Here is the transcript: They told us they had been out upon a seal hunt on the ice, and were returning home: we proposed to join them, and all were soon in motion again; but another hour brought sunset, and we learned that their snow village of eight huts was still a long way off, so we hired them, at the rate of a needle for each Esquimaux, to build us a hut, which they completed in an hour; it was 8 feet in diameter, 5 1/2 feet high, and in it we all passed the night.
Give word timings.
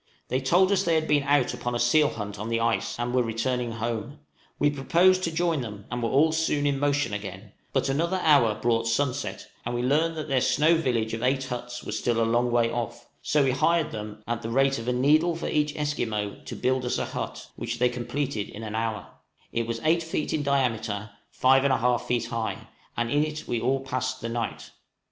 They 0.29 0.41
told 0.41 0.71
us 0.71 0.81
they 0.81 0.95
had 0.95 1.07
been 1.07 1.21
out 1.21 1.53
upon 1.53 1.75
a 1.75 1.79
seal 1.79 2.09
hunt 2.09 2.39
on 2.39 2.49
the 2.49 2.59
ice, 2.59 2.97
and 2.99 3.13
were 3.13 3.21
returning 3.21 3.73
home: 3.73 4.17
we 4.57 4.71
proposed 4.71 5.23
to 5.25 5.31
join 5.31 5.61
them, 5.61 5.85
and 5.91 6.03
all 6.03 6.25
were 6.25 6.31
soon 6.31 6.65
in 6.65 6.79
motion 6.79 7.13
again; 7.13 7.51
but 7.71 7.87
another 7.87 8.19
hour 8.23 8.55
brought 8.55 8.87
sunset, 8.87 9.45
and 9.63 9.75
we 9.75 9.83
learned 9.83 10.17
that 10.17 10.27
their 10.27 10.41
snow 10.41 10.73
village 10.73 11.13
of 11.13 11.21
eight 11.21 11.43
huts 11.43 11.83
was 11.83 11.99
still 11.99 12.19
a 12.19 12.25
long 12.25 12.49
way 12.49 12.71
off, 12.71 13.07
so 13.21 13.43
we 13.43 13.51
hired 13.51 13.91
them, 13.91 14.23
at 14.27 14.41
the 14.41 14.49
rate 14.49 14.79
of 14.79 14.87
a 14.87 14.91
needle 14.91 15.35
for 15.35 15.47
each 15.49 15.75
Esquimaux, 15.75 16.37
to 16.45 16.55
build 16.55 16.83
us 16.83 16.97
a 16.97 17.05
hut, 17.05 17.49
which 17.55 17.77
they 17.77 17.87
completed 17.87 18.49
in 18.49 18.63
an 18.63 18.73
hour; 18.73 19.05
it 19.53 19.67
was 19.67 19.79
8 19.83 20.01
feet 20.01 20.33
in 20.33 20.41
diameter, 20.41 21.11
5 21.29 21.61
1/2 21.61 22.01
feet 22.01 22.25
high, 22.25 22.67
and 22.97 23.11
in 23.11 23.23
it 23.23 23.47
we 23.47 23.61
all 23.61 23.81
passed 23.81 24.19
the 24.19 24.29
night. 24.29 24.71